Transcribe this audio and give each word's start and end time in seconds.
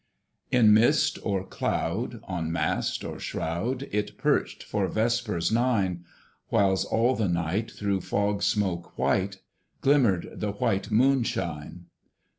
In 0.49 0.73
mist 0.73 1.19
or 1.21 1.45
cloud, 1.45 2.21
on 2.23 2.51
mast 2.51 3.03
or 3.03 3.19
shroud, 3.19 3.87
It 3.91 4.17
perched 4.17 4.63
for 4.63 4.87
vespers 4.87 5.51
nine; 5.51 6.05
Whiles 6.49 6.85
all 6.85 7.15
the 7.15 7.29
night, 7.29 7.69
through 7.69 8.01
fog 8.01 8.41
smoke 8.41 8.97
white, 8.97 9.41
Glimmered 9.81 10.31
the 10.39 10.53
white 10.53 10.89
Moon 10.89 11.21
shine. 11.21 11.85